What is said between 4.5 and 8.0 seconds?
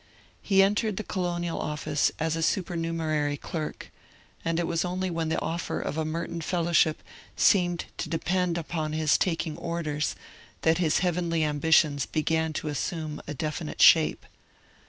it was only when the offer of a Merton Fellowship seemed